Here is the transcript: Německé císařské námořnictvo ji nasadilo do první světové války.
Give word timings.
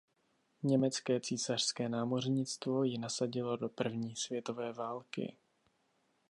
Německé 0.63 1.19
císařské 1.19 1.89
námořnictvo 1.89 2.83
ji 2.83 2.97
nasadilo 2.97 3.57
do 3.57 3.69
první 3.69 4.15
světové 4.15 4.73
války. 4.73 5.33